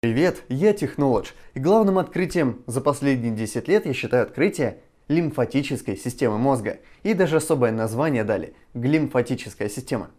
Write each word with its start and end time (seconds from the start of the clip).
Привет, 0.00 0.44
я 0.48 0.74
Технолодж, 0.74 1.30
и 1.54 1.58
главным 1.58 1.98
открытием 1.98 2.62
за 2.68 2.80
последние 2.80 3.32
10 3.32 3.66
лет 3.66 3.84
я 3.84 3.92
считаю 3.92 4.22
открытие 4.22 4.78
лимфатической 5.08 5.96
системы 5.96 6.38
мозга. 6.38 6.78
И 7.02 7.14
даже 7.14 7.38
особое 7.38 7.72
название 7.72 8.22
дали– 8.22 8.54
глимфатическая 8.74 9.68
система. 9.68 10.10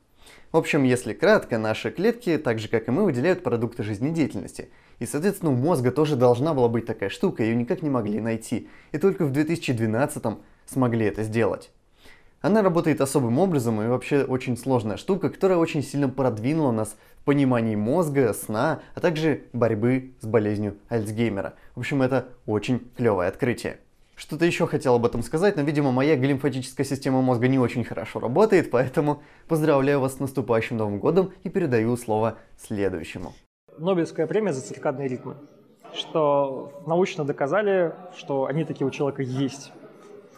В 0.52 0.57
общем, 0.57 0.84
если 0.84 1.13
кратко, 1.13 1.57
наши 1.57 1.92
клетки, 1.92 2.38
так 2.38 2.60
же 2.60 2.68
как 2.68 2.89
и 2.89 2.92
мы, 2.92 3.05
выделяют 3.05 3.42
продукты 3.42 3.84
жизнедеятельности. 3.84 4.68
И, 5.00 5.05
соответственно, 5.05 5.54
у 5.54 5.55
мозга 5.55 5.92
тоже 5.92 6.18
должна 6.18 6.54
была 6.54 6.68
быть 6.68 6.86
такая 6.86 7.10
штука, 7.10 7.44
ее 7.44 7.56
никак 7.56 7.82
не 7.82 7.90
могли 7.90 8.20
найти. 8.20 8.68
И 8.92 8.98
только 8.98 9.24
в 9.24 9.32
2012 9.32 10.22
смогли 10.66 11.06
это 11.06 11.24
сделать. 11.24 11.72
Она 12.42 12.62
работает 12.62 13.02
особым 13.02 13.38
образом 13.40 13.82
и 13.82 13.88
вообще 13.88 14.24
очень 14.24 14.58
сложная 14.58 14.96
штука, 14.96 15.30
которая 15.30 15.58
очень 15.58 15.84
сильно 15.84 16.08
продвинула 16.08 16.72
нас 16.72 16.96
понимании 17.30 17.76
мозга, 17.76 18.34
сна, 18.34 18.80
а 18.96 19.00
также 19.00 19.44
борьбы 19.54 20.14
с 20.20 20.26
болезнью 20.26 20.78
Альцгеймера. 20.90 21.54
В 21.76 21.80
общем, 21.80 22.02
это 22.02 22.30
очень 22.48 22.80
клевое 22.98 23.30
открытие. 23.30 23.78
Что-то 24.16 24.46
еще 24.46 24.66
хотел 24.66 24.96
об 24.96 25.06
этом 25.06 25.22
сказать, 25.22 25.56
но, 25.56 25.62
видимо, 25.62 25.92
моя 25.92 26.16
глимфатическая 26.16 26.84
система 26.84 27.22
мозга 27.22 27.48
не 27.48 27.60
очень 27.60 27.84
хорошо 27.84 28.20
работает, 28.20 28.72
поэтому 28.72 29.22
поздравляю 29.48 30.00
вас 30.00 30.16
с 30.16 30.20
наступающим 30.20 30.78
Новым 30.78 30.98
годом 30.98 31.32
и 31.44 31.50
передаю 31.50 31.96
слово 31.98 32.40
следующему. 32.58 33.34
Нобелевская 33.78 34.26
премия 34.26 34.52
за 34.52 34.62
циркадные 34.62 35.08
ритмы, 35.08 35.36
что 35.94 36.82
научно 36.88 37.26
доказали, 37.26 37.94
что 38.18 38.46
они 38.46 38.64
такие 38.64 38.88
у 38.88 38.90
человека 38.90 39.22
есть. 39.22 39.72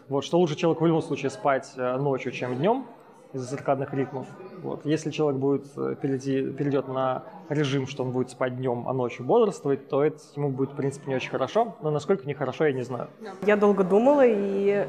Вот, 0.10 0.26
что 0.26 0.40
лучше 0.40 0.58
человеку 0.58 0.84
в 0.84 0.88
любом 0.88 1.02
случае 1.02 1.30
спать 1.30 1.72
э, 1.78 1.96
ночью, 1.96 2.34
чем 2.34 2.58
днем 2.58 2.86
из-за 3.34 3.48
циркадных 3.48 3.94
ритмов. 3.94 4.28
Вот. 4.62 4.86
Если 4.86 5.10
человек 5.10 5.40
будет 5.40 5.66
э, 5.78 5.96
перейти, 6.02 6.52
перейдет 6.52 6.88
на 6.88 7.24
режим, 7.50 7.88
что 7.88 8.04
он 8.04 8.12
будет 8.12 8.30
спать 8.30 8.58
днем, 8.58 8.88
а 8.88 8.94
ночью 8.94 9.26
бодрствовать, 9.26 9.88
то 9.88 10.04
это 10.04 10.20
ему 10.36 10.50
будет, 10.50 10.72
в 10.72 10.76
принципе, 10.76 11.10
не 11.10 11.16
очень 11.16 11.32
хорошо. 11.32 11.76
Но 11.82 11.92
насколько 11.92 12.28
нехорошо, 12.28 12.66
я 12.66 12.74
не 12.74 12.84
знаю. 12.84 13.10
Я 13.46 13.56
долго 13.56 13.84
думала 13.84 14.24
и 14.26 14.88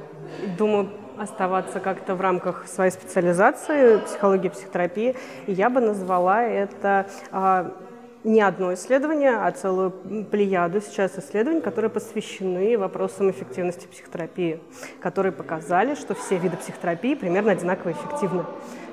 думаю 0.59 0.91
оставаться 1.19 1.81
как-то 1.81 2.15
в 2.15 2.21
рамках 2.21 2.67
своей 2.67 2.91
специализации, 2.91 3.99
психологии, 3.99 4.49
психотерапии. 4.49 5.17
И 5.47 5.53
я 5.53 5.71
бы 5.71 5.81
назвала 5.81 6.43
это 6.43 7.07
а, 7.31 7.73
не 8.25 8.41
одно 8.41 8.73
исследование, 8.75 9.37
а 9.37 9.51
целую 9.51 9.91
плеяду 10.31 10.81
сейчас 10.81 11.19
исследований, 11.19 11.61
которые 11.61 11.91
посвящены 11.91 12.79
вопросам 12.79 13.31
эффективности 13.31 13.87
психотерапии, 13.87 14.61
которые 15.01 15.33
показали, 15.33 15.95
что 15.95 16.15
все 16.15 16.39
виды 16.39 16.57
психотерапии 16.57 17.15
примерно 17.15 17.53
одинаково 17.53 17.93
эффективны. 17.93 18.45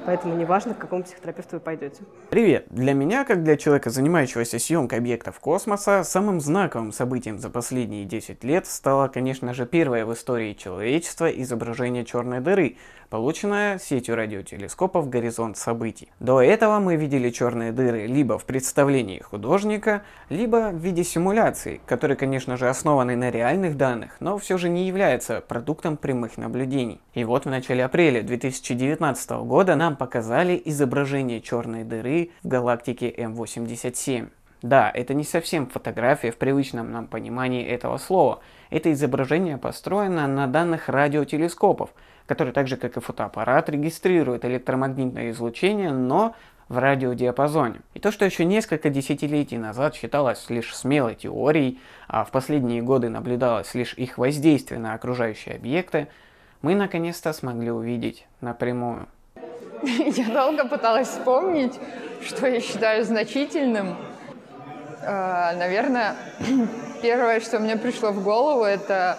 Поэтому 0.06 0.36
неважно, 0.36 0.74
к 0.74 0.78
какому 0.78 1.04
психотерапевту 1.04 1.58
вы 1.58 1.60
пойдете. 1.60 2.02
Привет! 2.30 2.66
Для 2.70 2.94
меня, 2.94 3.26
как 3.26 3.44
для 3.44 3.58
человека, 3.58 3.90
занимающегося 3.90 4.60
съемкой 4.60 5.00
объектов 5.00 5.40
космоса, 5.40 6.04
самым 6.04 6.42
знаковым 6.42 6.92
событием 6.92 7.40
за 7.40 7.50
последние 7.50 8.06
10 8.06 8.44
лет 8.44 8.66
стало, 8.66 9.08
конечно 9.08 9.54
же, 9.54 9.66
первое 9.66 10.06
в 10.06 10.14
истории 10.14 10.54
человечества 10.54 11.30
изображение 11.30 12.06
черной 12.06 12.40
дыры, 12.40 12.78
полученная 13.10 13.80
сетью 13.80 14.16
радиотелескопов 14.16 15.10
«Горизонт 15.10 15.58
событий». 15.58 16.12
До 16.20 16.42
этого 16.42 16.80
мы 16.80 16.96
видели 16.96 17.30
черные 17.30 17.72
дыры 17.72 18.06
либо 18.06 18.38
в 18.38 18.46
представлении 18.46 19.20
художника, 19.20 20.04
либо 20.30 20.70
в 20.72 20.78
виде 20.78 21.04
симуляций, 21.04 21.82
которые, 21.86 22.18
конечно 22.18 22.58
же, 22.58 22.70
основаны 22.70 23.16
на 23.16 23.32
реальных 23.32 23.78
данных, 23.78 24.18
но 24.20 24.38
все 24.38 24.58
же 24.58 24.70
не 24.70 24.88
являются 24.88 25.42
продуктом 25.42 25.98
прямых 25.98 26.38
наблюдений. 26.38 27.02
И 27.14 27.24
вот 27.24 27.46
в 27.46 27.50
начале 27.50 27.84
апреля 27.84 28.22
2019 28.22 29.30
года 29.32 29.76
нам 29.76 29.89
показали 29.96 30.62
изображение 30.66 31.42
черной 31.42 31.84
дыры 31.84 32.32
в 32.44 32.48
галактике 32.48 33.10
М87. 33.12 34.30
Да, 34.62 34.92
это 34.94 35.14
не 35.14 35.24
совсем 35.24 35.68
фотография 35.68 36.32
в 36.32 36.38
привычном 36.38 36.92
нам 36.92 37.08
понимании 37.08 37.66
этого 37.66 37.98
слова. 37.98 38.40
Это 38.70 38.92
изображение 38.92 39.58
построено 39.58 40.28
на 40.28 40.48
данных 40.48 40.90
радиотелескопов, 40.90 41.92
которые 42.26 42.54
так 42.54 42.68
же 42.68 42.76
как 42.76 42.98
и 42.98 43.00
фотоаппарат 43.00 43.70
регистрируют 43.70 44.44
электромагнитное 44.44 45.32
излучение, 45.32 45.92
но 45.92 46.36
в 46.68 46.78
радиодиапазоне. 46.78 47.82
И 47.96 48.00
то, 48.00 48.12
что 48.12 48.26
еще 48.26 48.46
несколько 48.46 48.90
десятилетий 48.90 49.58
назад 49.58 49.96
считалось 49.96 50.50
лишь 50.50 50.76
смелой 50.76 51.16
теорией, 51.16 51.80
а 52.08 52.24
в 52.24 52.32
последние 52.32 52.82
годы 52.82 53.10
наблюдалось 53.10 53.74
лишь 53.74 53.94
их 53.96 54.18
воздействие 54.18 54.80
на 54.80 54.94
окружающие 54.94 55.56
объекты, 55.56 56.08
мы 56.62 56.76
наконец-то 56.76 57.34
смогли 57.34 57.72
увидеть 57.72 58.28
напрямую. 58.42 59.08
Я 59.84 60.34
долго 60.34 60.68
пыталась 60.68 61.08
вспомнить, 61.08 61.80
что 62.22 62.48
я 62.48 62.60
считаю 62.60 63.06
значительным. 63.06 63.96
А, 65.06 65.54
наверное, 65.54 66.16
первое, 67.02 67.40
что 67.40 67.60
мне 67.60 67.78
пришло 67.78 68.12
в 68.12 68.22
голову, 68.22 68.64
это 68.64 69.18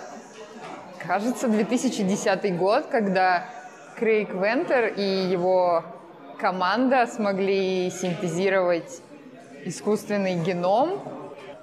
кажется, 0.99 1.49
2010 1.49 2.59
год, 2.59 2.87
когда 2.91 3.47
Крейг 3.97 4.35
Вентер 4.35 4.93
и 4.95 5.03
его 5.31 5.83
команда 6.39 7.07
смогли 7.07 7.91
синтезировать 7.91 9.01
искусственный 9.65 10.35
геном, 10.35 11.01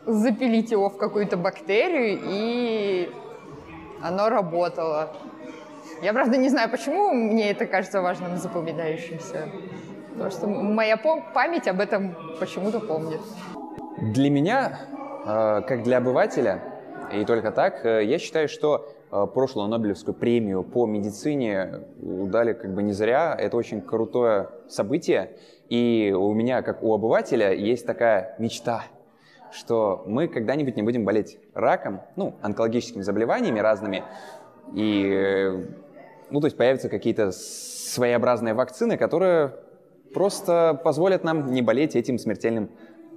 запилить 0.07 0.71
его 0.71 0.89
в 0.89 0.97
какую-то 0.97 1.37
бактерию, 1.37 2.19
и 2.23 3.11
оно 4.01 4.29
работало. 4.29 5.15
Я, 6.01 6.13
правда, 6.13 6.37
не 6.37 6.49
знаю, 6.49 6.69
почему 6.69 7.11
мне 7.11 7.51
это 7.51 7.65
кажется 7.65 8.01
важным 8.01 8.37
запоминающимся. 8.37 9.49
Потому 10.13 10.31
что 10.31 10.47
моя 10.47 10.97
память 10.97 11.67
об 11.67 11.79
этом 11.79 12.15
почему-то 12.39 12.79
помнит. 12.79 13.21
Для 13.97 14.29
меня, 14.29 14.79
э, 15.25 15.61
как 15.67 15.83
для 15.83 15.97
обывателя, 15.97 16.61
и 17.13 17.25
только 17.25 17.51
так, 17.51 17.85
э, 17.85 18.03
я 18.03 18.19
считаю, 18.19 18.47
что 18.47 18.87
Э, 19.09 19.25
прошлую 19.33 19.69
Нобелевскую 19.69 20.13
премию 20.13 20.63
по 20.63 20.85
медицине 20.85 21.85
дали 21.97 22.53
как 22.53 22.73
бы 22.73 22.83
не 22.83 22.91
зря. 22.91 23.35
Это 23.39 23.55
очень 23.55 23.81
крутое 23.81 24.49
событие. 24.67 25.37
И 25.69 26.13
у 26.17 26.33
меня, 26.33 26.61
как 26.61 26.83
у 26.83 26.93
обывателя, 26.93 27.53
есть 27.53 27.85
такая 27.85 28.35
мечта, 28.37 28.83
что 29.51 30.03
мы 30.05 30.27
когда-нибудь 30.27 30.75
не 30.75 30.83
будем 30.83 31.05
болеть 31.05 31.39
раком, 31.53 32.01
ну, 32.15 32.35
онкологическими 32.41 33.01
заболеваниями 33.01 33.59
разными. 33.59 34.03
И, 34.75 35.65
ну, 36.29 36.39
то 36.39 36.45
есть 36.45 36.57
появятся 36.57 36.89
какие-то 36.89 37.31
своеобразные 37.31 38.53
вакцины, 38.53 38.97
которые 38.97 39.53
просто 40.13 40.79
позволят 40.83 41.23
нам 41.23 41.51
не 41.51 41.61
болеть 41.61 41.95
этим 41.95 42.17
смертельным 42.17 42.69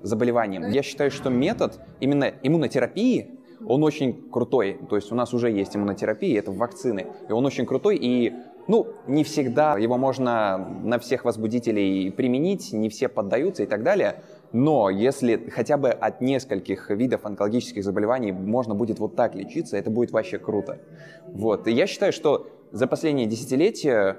заболеванием. 0.03 0.69
Я 0.69 0.83
считаю, 0.83 1.11
что 1.11 1.31
метод 1.31 1.81
именно 2.01 2.33
иммунотерапии 2.43 3.41
он 3.67 3.85
очень 3.85 4.31
крутой. 4.31 4.79
То 4.89 4.97
есть 4.97 5.13
у 5.13 5.15
нас 5.15 5.35
уже 5.35 5.51
есть 5.51 5.77
иммунотерапия, 5.77 6.39
это 6.39 6.51
вакцины. 6.51 7.07
И 7.29 7.33
он 7.33 7.45
очень 7.45 7.67
крутой, 7.67 7.97
и 7.97 8.33
ну, 8.69 8.87
не 9.07 9.25
всегда 9.25 9.77
его 9.77 9.99
можно 9.99 10.57
на 10.83 10.99
всех 10.99 11.25
возбудителей 11.25 12.11
применить, 12.11 12.73
не 12.73 12.89
все 12.89 13.09
поддаются 13.09 13.63
и 13.63 13.67
так 13.67 13.83
далее. 13.83 14.23
Но 14.53 14.91
если 14.91 15.51
хотя 15.51 15.77
бы 15.77 15.91
от 15.91 16.21
нескольких 16.21 16.91
видов 16.91 17.25
онкологических 17.25 17.85
заболеваний 17.85 18.33
можно 18.33 18.75
будет 18.75 18.99
вот 18.99 19.15
так 19.15 19.35
лечиться, 19.35 19.77
это 19.77 19.91
будет 19.91 20.13
вообще 20.13 20.39
круто. 20.39 20.79
Вот. 21.27 21.67
И 21.67 21.73
я 21.73 21.87
считаю, 21.87 22.13
что 22.13 22.47
за 22.73 22.87
последние 22.87 23.27
десятилетия, 23.27 24.19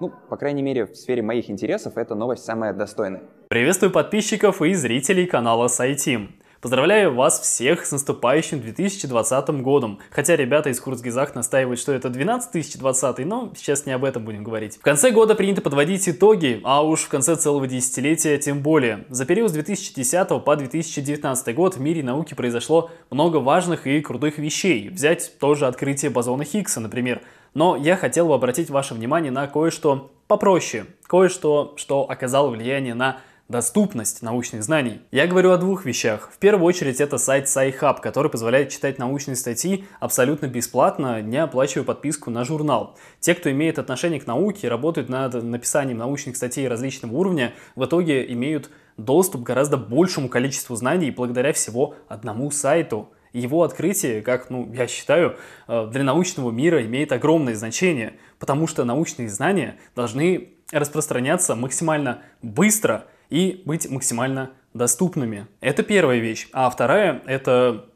ну, 0.00 0.12
по 0.28 0.36
крайней 0.36 0.62
мере, 0.62 0.86
в 0.86 0.96
сфере 0.96 1.22
моих 1.22 1.50
интересов, 1.50 1.96
эта 1.96 2.14
новость 2.14 2.44
самая 2.44 2.72
достойная. 2.72 3.22
Приветствую 3.48 3.92
подписчиков 3.92 4.62
и 4.62 4.74
зрителей 4.74 5.26
канала 5.26 5.68
Сайтим. 5.68 6.34
Поздравляю 6.62 7.12
вас 7.12 7.40
всех 7.40 7.84
с 7.84 7.90
наступающим 7.90 8.60
2020 8.60 9.50
годом. 9.62 9.98
Хотя 10.12 10.36
ребята 10.36 10.70
из 10.70 10.80
Курцгизах 10.80 11.34
настаивают, 11.34 11.80
что 11.80 11.90
это 11.92 12.08
12 12.08 12.52
2020, 12.52 13.26
но 13.26 13.52
сейчас 13.56 13.84
не 13.84 13.90
об 13.90 14.04
этом 14.04 14.24
будем 14.24 14.44
говорить. 14.44 14.76
В 14.76 14.80
конце 14.80 15.10
года 15.10 15.34
принято 15.34 15.60
подводить 15.60 16.08
итоги, 16.08 16.60
а 16.62 16.86
уж 16.86 17.00
в 17.00 17.08
конце 17.08 17.34
целого 17.34 17.66
десятилетия 17.66 18.38
тем 18.38 18.60
более. 18.60 19.06
За 19.08 19.26
период 19.26 19.50
с 19.50 19.54
2010 19.54 20.44
по 20.44 20.54
2019 20.54 21.54
год 21.56 21.74
в 21.74 21.80
мире 21.80 22.04
науки 22.04 22.34
произошло 22.34 22.92
много 23.10 23.38
важных 23.38 23.88
и 23.88 24.00
крутых 24.00 24.38
вещей. 24.38 24.88
Взять 24.88 25.32
тоже 25.40 25.66
открытие 25.66 26.12
бозона 26.12 26.44
Хиггса, 26.44 26.78
например. 26.78 27.22
Но 27.54 27.76
я 27.76 27.96
хотел 27.96 28.28
бы 28.28 28.34
обратить 28.34 28.70
ваше 28.70 28.94
внимание 28.94 29.30
на 29.30 29.46
кое-что 29.46 30.10
попроще, 30.26 30.86
кое-что, 31.06 31.74
что 31.76 32.08
оказало 32.08 32.48
влияние 32.48 32.94
на 32.94 33.18
доступность 33.48 34.22
научных 34.22 34.62
знаний. 34.62 35.00
Я 35.10 35.26
говорю 35.26 35.50
о 35.50 35.58
двух 35.58 35.84
вещах. 35.84 36.30
В 36.32 36.38
первую 36.38 36.64
очередь 36.64 37.00
это 37.00 37.18
сайт 37.18 37.44
SciHub, 37.44 38.00
который 38.00 38.30
позволяет 38.30 38.70
читать 38.70 38.98
научные 38.98 39.36
статьи 39.36 39.84
абсолютно 40.00 40.46
бесплатно, 40.46 41.20
не 41.20 41.36
оплачивая 41.36 41.84
подписку 41.84 42.30
на 42.30 42.44
журнал. 42.44 42.96
Те, 43.20 43.34
кто 43.34 43.50
имеет 43.50 43.78
отношение 43.78 44.20
к 44.20 44.26
науке, 44.26 44.68
работают 44.68 45.10
над 45.10 45.34
написанием 45.42 45.98
научных 45.98 46.36
статей 46.36 46.66
различного 46.66 47.12
уровня, 47.14 47.52
в 47.76 47.84
итоге 47.84 48.32
имеют 48.32 48.70
доступ 48.96 49.42
к 49.42 49.46
гораздо 49.46 49.76
большему 49.76 50.28
количеству 50.28 50.74
знаний 50.74 51.10
благодаря 51.10 51.52
всего 51.52 51.94
одному 52.08 52.50
сайту. 52.50 53.10
Его 53.32 53.62
открытие, 53.62 54.22
как 54.22 54.50
ну, 54.50 54.70
я 54.72 54.86
считаю, 54.86 55.36
э, 55.68 55.88
для 55.90 56.04
научного 56.04 56.50
мира 56.50 56.84
имеет 56.84 57.12
огромное 57.12 57.54
значение, 57.54 58.14
потому 58.38 58.66
что 58.66 58.84
научные 58.84 59.28
знания 59.28 59.76
должны 59.94 60.50
распространяться 60.70 61.54
максимально 61.54 62.22
быстро 62.42 63.06
и 63.30 63.62
быть 63.64 63.88
максимально 63.90 64.50
доступными. 64.74 65.46
Это 65.60 65.82
первая 65.82 66.18
вещь. 66.18 66.48
А 66.52 66.68
вторая— 66.70 67.22
это 67.26 67.86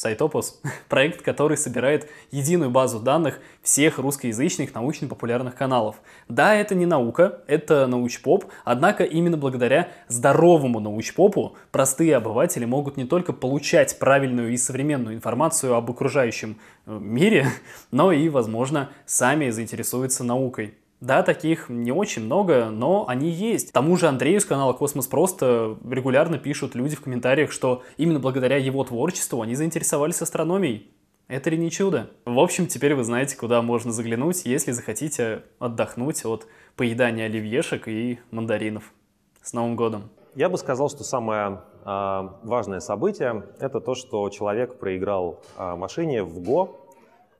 Сайтопус– 0.00 0.58
проект, 0.88 1.20
который 1.20 1.58
собирает 1.58 2.08
единую 2.30 2.70
базу 2.70 3.00
данных 3.00 3.38
всех 3.60 3.98
русскоязычных 3.98 4.72
научно-популярных 4.72 5.54
каналов. 5.54 5.96
Да, 6.26 6.54
это 6.54 6.74
не 6.74 6.86
наука, 6.86 7.42
это 7.46 7.86
научпоп, 7.86 8.46
однако 8.64 9.04
именно 9.04 9.36
благодаря 9.36 9.90
здоровому 10.08 10.80
научпопу 10.80 11.54
простые 11.70 12.16
обыватели 12.16 12.64
могут 12.64 12.96
не 12.96 13.04
только 13.04 13.34
получать 13.34 13.98
правильную 13.98 14.54
и 14.54 14.56
современную 14.56 15.16
информацию 15.16 15.74
об 15.74 15.90
окружающем 15.90 16.58
э, 16.86 16.98
мире, 16.98 17.48
но 17.90 18.10
и, 18.10 18.30
возможно, 18.30 18.88
сами 19.04 19.50
заинтересуются 19.50 20.24
наукой. 20.24 20.78
Да, 21.00 21.22
таких 21.22 21.70
не 21.70 21.92
очень 21.92 22.24
много, 22.24 22.66
но 22.66 23.06
они 23.08 23.30
есть. 23.30 23.70
К 23.70 23.72
тому 23.72 23.96
же 23.96 24.06
Андрею 24.06 24.38
с 24.38 24.44
канала 24.44 24.74
Космос 24.74 25.06
Просто 25.06 25.78
регулярно 25.88 26.38
пишут 26.38 26.74
люди 26.74 26.94
в 26.94 27.00
комментариях, 27.00 27.52
что 27.52 27.82
именно 27.96 28.20
благодаря 28.20 28.58
его 28.58 28.84
творчеству 28.84 29.40
они 29.40 29.54
заинтересовались 29.54 30.20
астрономией. 30.20 30.90
Это 31.26 31.48
ли 31.48 31.56
не 31.56 31.70
чудо? 31.70 32.10
В 32.26 32.38
общем, 32.38 32.66
теперь 32.66 32.94
вы 32.94 33.04
знаете, 33.04 33.36
куда 33.36 33.62
можно 33.62 33.92
заглянуть, 33.92 34.44
если 34.44 34.72
захотите 34.72 35.44
отдохнуть 35.58 36.24
от 36.26 36.46
поедания 36.76 37.26
оливьешек 37.26 37.88
и 37.88 38.18
мандаринов. 38.30 38.92
С 39.40 39.54
Новым 39.54 39.76
годом! 39.76 40.10
Я 40.34 40.48
бы 40.48 40.58
сказал, 40.58 40.90
что 40.90 41.02
самое 41.02 41.62
э, 41.84 42.28
важное 42.42 42.80
событие– 42.80 43.46
это 43.58 43.80
то, 43.80 43.94
что 43.94 44.28
человек 44.28 44.78
проиграл 44.78 45.40
э, 45.56 45.76
машине 45.76 46.24
в 46.24 46.40
ГО, 46.40 46.76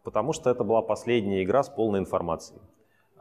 потому 0.03 0.33
что 0.33 0.51
это 0.51 0.65
была 0.65 0.83
последняя 0.83 1.43
игра 1.43 1.63
с 1.63 1.69
полной 1.69 1.99
информацией. 2.01 2.61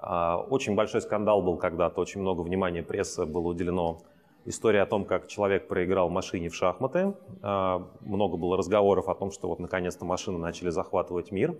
А, 0.01 0.37
очень 0.37 0.75
большой 0.75 1.01
скандал 1.01 1.41
был 1.41 1.57
когда-то, 1.57 1.99
очень 1.99 2.21
много 2.21 2.41
внимания 2.41 2.83
прессы 2.83 3.25
было 3.25 3.49
уделено 3.49 3.99
истории 4.45 4.79
о 4.79 4.85
том, 4.85 5.03
как 5.03 5.27
человек 5.27 5.67
проиграл 5.67 6.09
машине 6.09 6.49
в 6.49 6.55
шахматы. 6.55 7.13
А, 7.41 7.85
много 8.01 8.37
было 8.37 8.57
разговоров 8.57 9.09
о 9.09 9.15
том, 9.15 9.31
что 9.31 9.49
вот 9.49 9.59
наконец-то 9.59 10.05
машины 10.05 10.37
начали 10.37 10.69
захватывать 10.69 11.31
мир. 11.31 11.55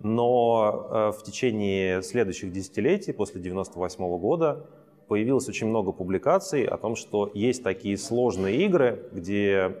Но 0.00 0.86
а, 0.88 1.12
в 1.12 1.22
течение 1.22 2.02
следующих 2.02 2.50
десятилетий, 2.50 3.12
после 3.12 3.40
1998 3.40 4.18
года, 4.18 4.66
появилось 5.06 5.48
очень 5.48 5.68
много 5.68 5.92
публикаций 5.92 6.64
о 6.64 6.78
том, 6.78 6.96
что 6.96 7.30
есть 7.34 7.62
такие 7.62 7.96
сложные 7.96 8.56
игры, 8.64 9.08
где 9.12 9.76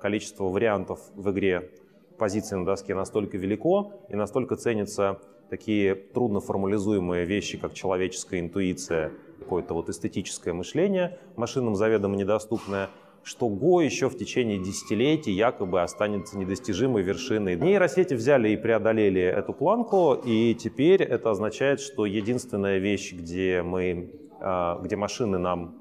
количество 0.00 0.44
вариантов 0.44 1.00
в 1.16 1.28
игре 1.32 1.72
позиций 2.18 2.56
на 2.56 2.64
доске 2.64 2.94
настолько 2.94 3.36
велико 3.36 3.94
и 4.08 4.14
настолько 4.14 4.54
ценится 4.54 5.18
такие 5.50 5.94
трудно 5.94 6.40
формализуемые 6.40 7.26
вещи, 7.26 7.58
как 7.58 7.74
человеческая 7.74 8.40
интуиция, 8.40 9.12
какое-то 9.40 9.74
вот 9.74 9.88
эстетическое 9.88 10.54
мышление, 10.54 11.18
машинам 11.36 11.74
заведомо 11.74 12.16
недоступное, 12.16 12.88
что 13.22 13.48
Го 13.48 13.80
еще 13.80 14.08
в 14.08 14.16
течение 14.16 14.58
десятилетий 14.58 15.32
якобы 15.32 15.82
останется 15.82 16.38
недостижимой 16.38 17.02
вершиной. 17.02 17.56
Нейросети 17.56 18.14
взяли 18.14 18.50
и 18.50 18.56
преодолели 18.56 19.20
эту 19.20 19.52
планку, 19.52 20.14
и 20.14 20.54
теперь 20.54 21.02
это 21.02 21.30
означает, 21.30 21.80
что 21.80 22.06
единственная 22.06 22.78
вещь, 22.78 23.12
где, 23.12 23.62
мы, 23.62 24.10
а, 24.40 24.80
где 24.82 24.96
машины 24.96 25.38
нам 25.38 25.74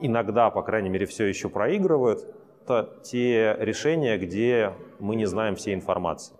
иногда, 0.00 0.50
по 0.50 0.62
крайней 0.62 0.88
мере, 0.88 1.06
все 1.06 1.26
еще 1.26 1.48
проигрывают, 1.48 2.24
это 2.64 3.00
те 3.02 3.56
решения, 3.58 4.16
где 4.16 4.72
мы 4.98 5.16
не 5.16 5.26
знаем 5.26 5.56
всей 5.56 5.74
информации. 5.74 6.37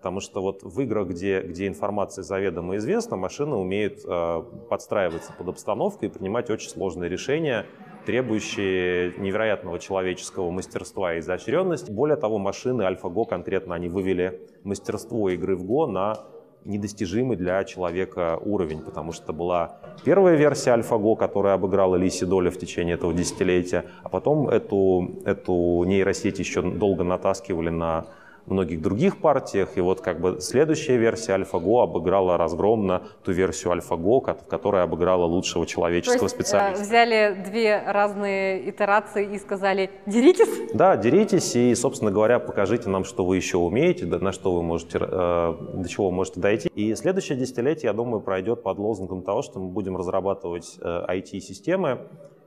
Потому 0.00 0.20
что 0.20 0.40
вот 0.40 0.62
в 0.62 0.80
играх, 0.80 1.08
где, 1.08 1.42
где 1.42 1.66
информация 1.66 2.22
заведомо 2.22 2.76
известна, 2.76 3.18
машина 3.18 3.58
умеет 3.58 4.00
э, 4.06 4.42
подстраиваться 4.70 5.34
под 5.36 5.48
обстановку 5.48 6.06
и 6.06 6.08
принимать 6.08 6.48
очень 6.48 6.70
сложные 6.70 7.10
решения, 7.10 7.66
требующие 8.06 9.12
невероятного 9.18 9.78
человеческого 9.78 10.50
мастерства 10.50 11.16
и 11.16 11.18
изощренности. 11.18 11.92
Более 11.92 12.16
того, 12.16 12.38
машины 12.38 12.80
AlphaGo 12.80 13.28
конкретно, 13.28 13.74
они 13.74 13.90
вывели 13.90 14.40
мастерство 14.64 15.28
игры 15.28 15.54
в 15.54 15.70
Go 15.70 15.84
на 15.84 16.16
недостижимый 16.64 17.36
для 17.36 17.62
человека 17.64 18.38
уровень, 18.42 18.80
потому 18.80 19.12
что 19.12 19.34
была 19.34 19.80
первая 20.02 20.36
версия 20.36 20.74
AlphaGo, 20.74 21.14
которая 21.14 21.54
обыграла 21.54 21.96
Лиси 21.96 22.24
Доля 22.24 22.50
в 22.50 22.56
течение 22.56 22.94
этого 22.94 23.12
десятилетия, 23.12 23.84
а 24.02 24.08
потом 24.08 24.48
эту, 24.48 25.20
эту 25.26 25.84
нейросеть 25.84 26.38
еще 26.38 26.62
долго 26.62 27.04
натаскивали 27.04 27.68
на 27.68 28.06
многих 28.46 28.80
других 28.80 29.20
партиях. 29.20 29.76
И 29.76 29.80
вот 29.80 30.00
как 30.00 30.20
бы 30.20 30.40
следующая 30.40 30.96
версия 30.96 31.36
AlphaGo 31.36 31.82
обыграла 31.82 32.36
разгромно 32.36 33.02
ту 33.24 33.32
версию 33.32 33.74
AlphaGo, 33.74 34.38
которая 34.48 34.84
обыграла 34.84 35.24
лучшего 35.24 35.66
человеческого 35.66 36.18
То 36.20 36.24
есть, 36.24 36.34
специалиста. 36.34 36.82
Э, 36.82 36.86
взяли 36.86 37.42
две 37.44 37.82
разные 37.86 38.70
итерации 38.70 39.34
и 39.34 39.38
сказали 39.38 39.90
«деритесь»? 40.06 40.72
Да, 40.74 40.96
деритесь 40.96 41.54
и, 41.56 41.74
собственно 41.74 42.10
говоря, 42.10 42.38
покажите 42.38 42.88
нам, 42.88 43.04
что 43.04 43.24
вы 43.24 43.36
еще 43.36 43.58
умеете, 43.58 44.06
на 44.06 44.32
что 44.32 44.54
вы 44.54 44.62
можете, 44.62 44.98
э, 45.00 45.54
до 45.74 45.88
чего 45.88 46.08
вы 46.08 46.12
можете 46.14 46.40
дойти. 46.40 46.68
И 46.74 46.94
следующее 46.94 47.38
десятилетие, 47.38 47.88
я 47.88 47.92
думаю, 47.92 48.20
пройдет 48.20 48.62
под 48.62 48.78
лозунгом 48.78 49.22
того, 49.22 49.42
что 49.42 49.58
мы 49.58 49.68
будем 49.68 49.96
разрабатывать 49.96 50.78
IT-системы, 50.80 51.88
э, 51.88 51.98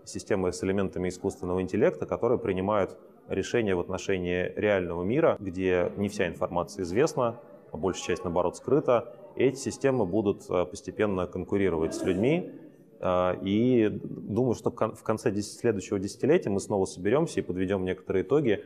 системы 0.05 0.51
с 0.51 0.63
элементами 0.63 1.09
искусственного 1.09 1.61
интеллекта, 1.61 2.05
которые 2.05 2.39
принимают 2.39 2.97
решения 3.27 3.75
в 3.75 3.79
отношении 3.79 4.51
реального 4.55 5.03
мира, 5.03 5.37
где 5.39 5.91
не 5.97 6.09
вся 6.09 6.27
информация 6.27 6.83
известна, 6.83 7.39
а 7.71 7.77
большая 7.77 8.07
часть, 8.07 8.23
наоборот, 8.23 8.55
скрыта. 8.57 9.15
Эти 9.35 9.57
системы 9.57 10.05
будут 10.05 10.49
э, 10.49 10.65
постепенно 10.65 11.25
конкурировать 11.25 11.95
с 11.95 12.03
людьми. 12.03 12.51
Э, 12.99 13.35
и 13.41 13.89
думаю, 13.89 14.53
что 14.53 14.71
в 14.71 15.03
конце 15.03 15.33
следующего 15.41 15.99
десятилетия 15.99 16.49
мы 16.49 16.59
снова 16.59 16.85
соберемся 16.85 17.39
и 17.39 17.43
подведем 17.43 17.83
некоторые 17.83 18.23
итоги 18.23 18.63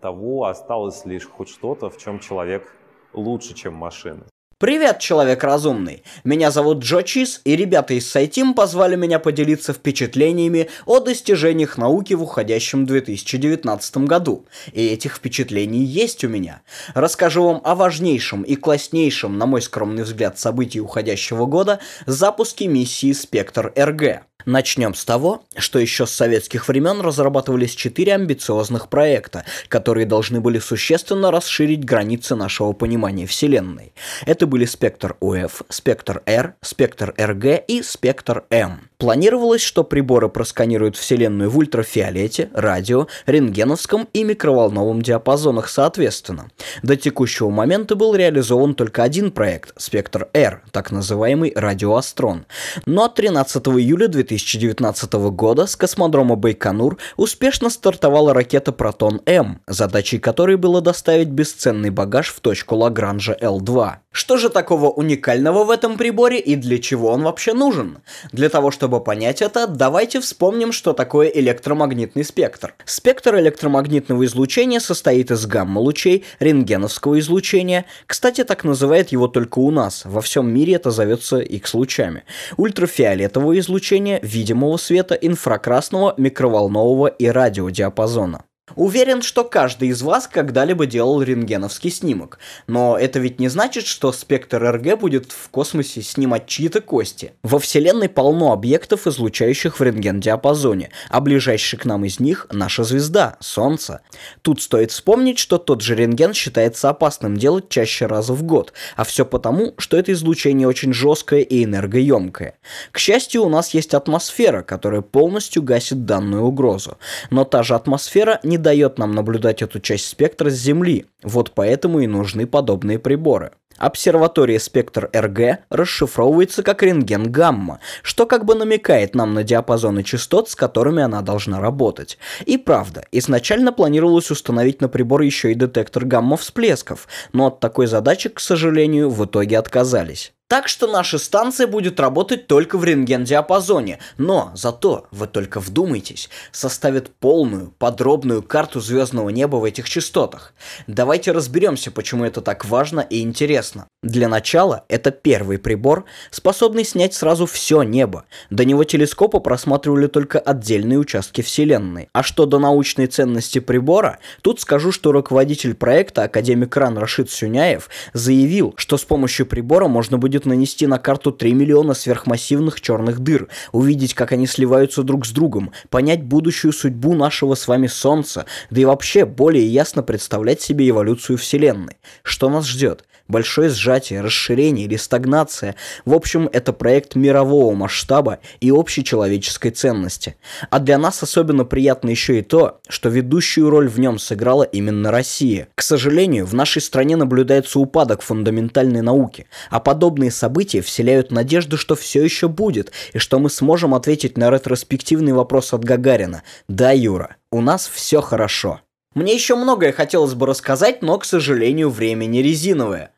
того, 0.00 0.46
осталось 0.46 1.06
лишь 1.06 1.26
хоть 1.26 1.48
что-то, 1.48 1.88
в 1.88 1.96
чем 1.96 2.18
человек 2.18 2.74
лучше, 3.12 3.54
чем 3.54 3.74
машины. 3.74 4.24
Привет, 4.62 5.00
человек 5.00 5.42
разумный! 5.42 6.04
Меня 6.22 6.52
зовут 6.52 6.84
Джо 6.84 7.02
Чиз, 7.02 7.40
и 7.44 7.56
ребята 7.56 7.94
из 7.94 8.08
Сайтим 8.08 8.54
позвали 8.54 8.94
меня 8.94 9.18
поделиться 9.18 9.72
впечатлениями 9.72 10.68
о 10.86 11.00
достижениях 11.00 11.78
науки 11.78 12.14
в 12.14 12.22
уходящем 12.22 12.86
2019 12.86 13.96
году. 14.06 14.46
И 14.72 14.86
этих 14.86 15.16
впечатлений 15.16 15.82
есть 15.82 16.22
у 16.22 16.28
меня. 16.28 16.62
Расскажу 16.94 17.42
вам 17.42 17.60
о 17.64 17.74
важнейшем 17.74 18.42
и 18.42 18.54
класснейшем, 18.54 19.36
на 19.36 19.46
мой 19.46 19.62
скромный 19.62 20.04
взгляд, 20.04 20.38
событии 20.38 20.78
уходящего 20.78 21.46
года– 21.46 21.80
запуске 22.06 22.68
миссии 22.68 23.12
«Спектр 23.14 23.72
РГ». 23.76 24.22
Начнем 24.44 24.94
с 24.94 25.04
того, 25.04 25.44
что 25.56 25.78
еще 25.78 26.06
с 26.06 26.10
советских 26.10 26.68
времен 26.68 27.00
разрабатывались 27.00 27.74
четыре 27.74 28.14
амбициозных 28.14 28.88
проекта, 28.88 29.44
которые 29.68 30.06
должны 30.06 30.40
были 30.40 30.58
существенно 30.58 31.30
расширить 31.30 31.84
границы 31.84 32.34
нашего 32.34 32.72
понимания 32.72 33.26
Вселенной. 33.26 33.92
Это 34.26 34.46
были 34.52 34.66
спектр 34.66 35.16
УФ, 35.20 35.62
спектр 35.70 36.22
Р, 36.26 36.56
спектр 36.60 37.14
РГ 37.18 37.64
и 37.66 37.80
спектр 37.80 38.44
М. 38.50 38.90
Планировалось, 39.02 39.62
что 39.62 39.82
приборы 39.82 40.28
просканируют 40.28 40.96
Вселенную 40.96 41.50
в 41.50 41.58
ультрафиолете, 41.58 42.50
радио, 42.54 43.08
рентгеновском 43.26 44.08
и 44.12 44.22
микроволновом 44.22 45.02
диапазонах 45.02 45.68
соответственно. 45.68 46.52
До 46.84 46.94
текущего 46.94 47.50
момента 47.50 47.96
был 47.96 48.14
реализован 48.14 48.76
только 48.76 49.02
один 49.02 49.32
проект– 49.32 49.72
спектр 49.76 50.28
Р, 50.34 50.62
так 50.70 50.92
называемый 50.92 51.52
радиоастрон. 51.52 52.46
Но 52.86 53.08
13 53.08 53.66
июля 53.70 54.06
2019 54.06 55.12
года 55.32 55.66
с 55.66 55.74
космодрома 55.74 56.36
Байконур 56.36 56.96
успешно 57.16 57.70
стартовала 57.70 58.32
ракета 58.32 58.70
Протон-М, 58.70 59.62
задачей 59.66 60.20
которой 60.20 60.56
было 60.56 60.80
доставить 60.80 61.30
бесценный 61.30 61.90
багаж 61.90 62.28
в 62.28 62.38
точку 62.38 62.76
Лагранжа 62.76 63.36
L2. 63.40 63.94
Что 64.12 64.36
же 64.36 64.50
такого 64.50 64.90
уникального 64.90 65.64
в 65.64 65.70
этом 65.70 65.96
приборе 65.96 66.38
и 66.38 66.54
для 66.54 66.78
чего 66.78 67.10
он 67.10 67.22
вообще 67.22 67.54
нужен? 67.54 67.98
Для 68.30 68.50
того, 68.50 68.70
чтобы 68.92 69.04
понять 69.04 69.40
это, 69.40 69.66
давайте 69.66 70.20
вспомним, 70.20 70.70
что 70.70 70.92
такое 70.92 71.28
электромагнитный 71.28 72.24
спектр. 72.24 72.74
Спектр 72.84 73.36
электромагнитного 73.36 74.26
излучения 74.26 74.80
состоит 74.80 75.30
из 75.30 75.46
гамма-лучей, 75.46 76.24
рентгеновского 76.40 77.18
излучения, 77.18 77.86
кстати, 78.06 78.44
так 78.44 78.64
называют 78.64 79.08
его 79.08 79.28
только 79.28 79.60
у 79.60 79.70
нас, 79.70 80.02
во 80.04 80.20
всем 80.20 80.52
мире 80.52 80.74
это 80.74 80.90
зовется 80.90 81.38
X-лучами, 81.38 82.24
ультрафиолетового 82.58 83.58
излучения, 83.60 84.20
видимого 84.22 84.76
света, 84.76 85.14
инфракрасного, 85.14 86.12
микроволнового 86.18 87.06
и 87.06 87.28
радиодиапазона. 87.28 88.44
Уверен, 88.76 89.22
что 89.22 89.42
каждый 89.42 89.88
из 89.88 90.02
вас 90.02 90.28
когда-либо 90.28 90.86
делал 90.86 91.20
рентгеновский 91.20 91.90
снимок. 91.90 92.38
Но 92.68 92.96
это 92.96 93.18
ведь 93.18 93.40
не 93.40 93.48
значит, 93.48 93.86
что 93.86 94.12
спектр 94.12 94.62
РГ 94.62 95.00
будет 95.00 95.32
в 95.32 95.48
космосе 95.50 96.00
снимать 96.00 96.46
чьи-то 96.46 96.80
кости. 96.80 97.32
Во 97.42 97.58
Вселенной 97.58 98.08
полно 98.08 98.52
объектов, 98.52 99.08
излучающих 99.08 99.80
в 99.80 99.82
рентген-диапазоне, 99.82 100.90
а 101.10 101.20
ближайший 101.20 101.76
к 101.76 101.84
нам 101.86 102.04
из 102.04 102.20
них– 102.20 102.46
наша 102.52 102.84
звезда– 102.84 103.36
Солнце. 103.40 104.02
Тут 104.42 104.62
стоит 104.62 104.92
вспомнить, 104.92 105.40
что 105.40 105.58
тот 105.58 105.80
же 105.82 105.96
рентген 105.96 106.32
считается 106.32 106.88
опасным 106.88 107.36
делать 107.36 107.68
чаще 107.68 108.06
раза 108.06 108.32
в 108.32 108.44
год, 108.44 108.72
а 108.94 109.02
все 109.02 109.26
потому, 109.26 109.74
что 109.78 109.96
это 109.96 110.12
излучение 110.12 110.68
очень 110.68 110.92
жесткое 110.92 111.40
и 111.40 111.64
энергоемкое. 111.64 112.54
К 112.92 112.98
счастью, 112.98 113.42
у 113.42 113.48
нас 113.48 113.74
есть 113.74 113.92
атмосфера, 113.92 114.62
которая 114.62 115.00
полностью 115.00 115.64
гасит 115.64 116.06
данную 116.06 116.44
угрозу. 116.44 116.96
Но 117.30 117.44
та 117.44 117.64
же 117.64 117.74
атмосфера 117.74 118.38
не 118.52 118.58
дает 118.58 118.98
нам 118.98 119.14
наблюдать 119.14 119.62
эту 119.62 119.80
часть 119.80 120.06
спектра 120.06 120.50
с 120.50 120.54
Земли, 120.54 121.06
вот 121.22 121.52
поэтому 121.52 122.00
и 122.00 122.06
нужны 122.06 122.46
подобные 122.46 122.98
приборы. 122.98 123.52
Обсерватория 123.78 124.58
спектр 124.58 125.08
РГ 125.14 125.60
расшифровывается 125.70 126.62
как 126.62 126.82
рентген 126.82 127.32
гамма, 127.32 127.80
что 128.02 128.26
как 128.26 128.44
бы 128.44 128.54
намекает 128.54 129.14
нам 129.14 129.32
на 129.32 129.42
диапазоны 129.42 130.02
частот, 130.02 130.50
с 130.50 130.54
которыми 130.54 131.02
она 131.02 131.22
должна 131.22 131.60
работать. 131.60 132.18
И 132.44 132.58
правда, 132.58 133.06
изначально 133.10 133.72
планировалось 133.72 134.30
установить 134.30 134.82
на 134.82 134.90
прибор 134.90 135.22
еще 135.22 135.50
и 135.50 135.54
детектор 135.54 136.04
гамма-всплесков, 136.04 137.08
но 137.32 137.46
от 137.46 137.60
такой 137.60 137.86
задачи, 137.86 138.28
к 138.28 138.38
сожалению, 138.38 139.08
в 139.08 139.24
итоге 139.24 139.58
отказались. 139.58 140.34
Так 140.52 140.68
что 140.68 140.86
наша 140.86 141.16
станция 141.16 141.66
будет 141.66 141.98
работать 141.98 142.46
только 142.46 142.76
в 142.76 142.84
рентген-диапазоне, 142.84 144.00
но 144.18 144.52
зато, 144.54 145.06
вы 145.10 145.26
только 145.26 145.60
вдумайтесь, 145.60 146.28
составит 146.50 147.08
полную, 147.08 147.72
подробную 147.78 148.42
карту 148.42 148.78
звездного 148.78 149.30
неба 149.30 149.56
в 149.56 149.64
этих 149.64 149.88
частотах. 149.88 150.52
Давайте 150.86 151.32
разберемся, 151.32 151.90
почему 151.90 152.26
это 152.26 152.42
так 152.42 152.66
важно 152.66 153.00
и 153.00 153.22
интересно. 153.22 153.86
Для 154.02 154.28
начала, 154.28 154.84
это 154.88 155.10
первый 155.10 155.58
прибор, 155.58 156.04
способный 156.30 156.84
снять 156.84 157.14
сразу 157.14 157.46
все 157.46 157.82
небо. 157.82 158.24
До 158.50 158.66
него 158.66 158.84
телескопы 158.84 159.40
просматривали 159.40 160.06
только 160.06 160.38
отдельные 160.38 160.98
участки 160.98 161.40
Вселенной. 161.40 162.10
А 162.12 162.22
что 162.22 162.44
до 162.44 162.58
научной 162.58 163.06
ценности 163.06 163.58
прибора, 163.58 164.18
тут 164.42 164.60
скажу, 164.60 164.92
что 164.92 165.12
руководитель 165.12 165.74
проекта, 165.74 166.24
академик 166.24 166.76
РАН 166.76 166.98
Рашид 166.98 167.30
Сюняев, 167.30 167.88
заявил, 168.12 168.74
что 168.76 168.98
с 168.98 169.04
помощью 169.04 169.46
прибора 169.46 169.88
можно 169.88 170.18
будет 170.18 170.41
нанести 170.46 170.86
на 170.86 170.98
карту 170.98 171.32
3 171.32 171.52
миллиона 171.54 171.94
сверхмассивных 171.94 172.80
черных 172.80 173.20
дыр, 173.20 173.48
увидеть, 173.72 174.14
как 174.14 174.32
они 174.32 174.46
сливаются 174.46 175.02
друг 175.02 175.26
с 175.26 175.30
другом, 175.30 175.72
понять 175.90 176.22
будущую 176.22 176.72
судьбу 176.72 177.14
нашего 177.14 177.54
с 177.54 177.68
вами 177.68 177.86
Солнца, 177.86 178.46
да 178.70 178.80
и 178.80 178.84
вообще 178.84 179.24
более 179.24 179.66
ясно 179.66 180.02
представлять 180.02 180.60
себе 180.60 180.88
эволюцию 180.88 181.38
Вселенной. 181.38 181.96
Что 182.22 182.48
нас 182.48 182.66
ждет? 182.66 183.04
Большое 183.32 183.70
сжатие, 183.70 184.20
расширение 184.20 184.86
или 184.86 184.96
стагнация. 184.96 185.74
В 186.04 186.14
общем, 186.14 186.48
это 186.52 186.72
проект 186.72 187.16
мирового 187.16 187.74
масштаба 187.74 188.38
и 188.60 188.70
общечеловеческой 188.70 189.72
ценности. 189.72 190.36
А 190.70 190.78
для 190.78 190.98
нас 190.98 191.20
особенно 191.24 191.64
приятно 191.64 192.10
еще 192.10 192.38
и 192.38 192.42
то, 192.42 192.80
что 192.88 193.08
ведущую 193.08 193.70
роль 193.70 193.88
в 193.88 193.98
нем 193.98 194.20
сыграла 194.20 194.62
именно 194.62 195.10
Россия. 195.10 195.66
К 195.74 195.82
сожалению, 195.82 196.46
в 196.46 196.54
нашей 196.54 196.80
стране 196.80 197.16
наблюдается 197.16 197.80
упадок 197.80 198.22
фундаментальной 198.22 199.00
науки, 199.00 199.46
а 199.70 199.80
подобные 199.80 200.30
события 200.30 200.82
вселяют 200.82 201.32
надежду, 201.32 201.76
что 201.76 201.96
все 201.96 202.22
еще 202.22 202.46
будет, 202.46 202.92
и 203.12 203.18
что 203.18 203.40
мы 203.40 203.50
сможем 203.50 203.94
ответить 203.94 204.38
на 204.38 204.50
ретроспективный 204.50 205.32
вопрос 205.32 205.72
от 205.72 205.82
Гагарина. 205.82 206.42
Да, 206.68 206.92
Юра, 206.92 207.36
у 207.50 207.60
нас 207.62 207.88
все 207.88 208.20
хорошо. 208.20 208.80
Мне 209.14 209.34
еще 209.34 209.56
многое 209.56 209.92
хотелось 209.92 210.32
бы 210.32 210.46
рассказать, 210.46 211.02
но, 211.02 211.18
к 211.18 211.24
сожалению, 211.26 211.90
время 211.90 212.24
не 212.24 212.42
резиновое. 212.42 213.11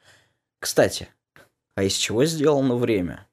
Кстати, 0.64 1.08
а 1.76 1.82
из 1.82 1.92
чего 1.92 2.24
сделано 2.24 2.76
время? 2.76 3.26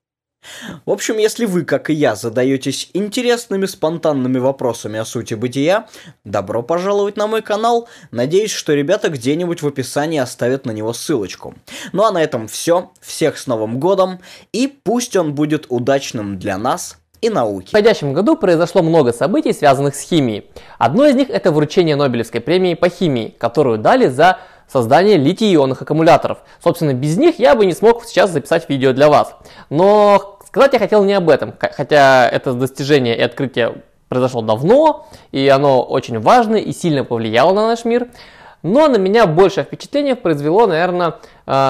В 0.86 0.92
общем, 0.92 1.18
если 1.18 1.46
вы, 1.46 1.64
как 1.64 1.90
и 1.90 1.94
я, 1.94 2.16
задаетесь 2.16 2.90
интересными 2.94 3.68
спонтанными 3.68 4.38
вопросами 4.38 5.00
о 5.00 5.06
сути 5.06 5.36
бытия, 5.36 5.88
добро 6.26 6.62
пожаловать 6.62 7.16
на 7.16 7.28
мой 7.28 7.42
канал. 7.42 7.88
Надеюсь, 8.12 8.52
что 8.52 8.74
ребята 8.74 9.08
где-нибудь 9.08 9.62
в 9.62 9.68
описании 9.68 10.20
оставят 10.20 10.66
на 10.66 10.72
него 10.72 10.92
ссылочку. 10.92 11.56
Ну 11.94 12.04
а 12.04 12.12
на 12.12 12.22
этом 12.22 12.50
все. 12.50 12.92
Всех 13.00 13.38
с 13.38 13.48
Новым 13.48 13.80
Годом. 13.80 14.20
И 14.52 14.68
пусть 14.68 15.16
он 15.16 15.34
будет 15.34 15.68
удачным 15.70 16.38
для 16.38 16.58
нас 16.58 16.98
и 17.22 17.30
науки. 17.30 17.68
В 17.68 17.70
уходящем 17.70 18.12
году 18.12 18.36
произошло 18.36 18.82
много 18.82 19.14
событий, 19.14 19.54
связанных 19.54 19.96
с 19.96 20.02
химией. 20.02 20.48
Одно 20.78 21.06
из 21.06 21.16
них 21.16 21.30
это 21.30 21.54
вручение 21.54 21.96
Нобелевской 21.96 22.42
премии 22.42 22.74
по 22.74 22.90
химии, 22.90 23.34
которую 23.38 23.78
дали 23.78 24.08
за 24.08 24.40
создание 24.72 25.18
литий-ионных 25.18 25.82
аккумуляторов. 25.82 26.40
Собственно, 26.64 26.94
без 26.94 27.18
них 27.18 27.40
я 27.40 27.56
бы 27.56 27.66
не 27.66 27.74
смог 27.74 28.06
сейчас 28.06 28.32
записать 28.32 28.70
видео 28.70 28.94
для 28.94 29.10
вас. 29.10 29.36
Но 29.70 30.40
сказать 30.46 30.74
я 30.74 30.80
хотел 30.80 31.04
не 31.04 31.14
об 31.14 31.30
этом, 31.30 31.54
хотя 31.60 32.28
это 32.30 32.54
достижение 32.54 33.18
и 33.18 33.22
открытие 33.22 33.76
произошло 34.08 34.42
давно, 34.42 35.08
и 35.32 35.48
оно 35.48 35.82
очень 35.82 36.20
важно 36.20 36.56
и 36.58 36.74
сильно 36.74 37.04
повлияло 37.04 37.54
на 37.54 37.68
наш 37.68 37.86
мир. 37.86 38.10
Но 38.64 38.88
на 38.88 38.98
меня 38.98 39.26
большее 39.26 39.64
впечатление 39.64 40.16
произвело, 40.16 40.68
наверное, 40.68 41.16